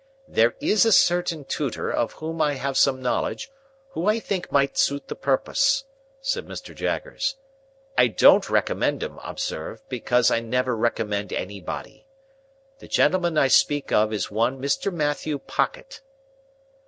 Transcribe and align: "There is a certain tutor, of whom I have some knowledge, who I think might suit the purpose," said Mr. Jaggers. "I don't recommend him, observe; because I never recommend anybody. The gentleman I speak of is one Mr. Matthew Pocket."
"There 0.27 0.55
is 0.59 0.83
a 0.83 0.91
certain 0.91 1.45
tutor, 1.45 1.91
of 1.91 2.13
whom 2.13 2.41
I 2.41 2.55
have 2.55 2.75
some 2.75 3.03
knowledge, 3.03 3.51
who 3.89 4.07
I 4.07 4.19
think 4.19 4.51
might 4.51 4.75
suit 4.75 5.07
the 5.09 5.15
purpose," 5.15 5.83
said 6.21 6.47
Mr. 6.47 6.73
Jaggers. 6.73 7.35
"I 7.95 8.07
don't 8.07 8.49
recommend 8.49 9.03
him, 9.03 9.19
observe; 9.23 9.87
because 9.89 10.31
I 10.31 10.39
never 10.39 10.75
recommend 10.75 11.31
anybody. 11.31 12.07
The 12.79 12.87
gentleman 12.87 13.37
I 13.37 13.47
speak 13.47 13.91
of 13.91 14.11
is 14.11 14.31
one 14.31 14.59
Mr. 14.59 14.91
Matthew 14.91 15.37
Pocket." 15.37 16.01